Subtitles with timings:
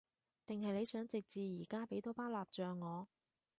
[0.47, 3.07] 定係你想直接而家畀多包辣醬我？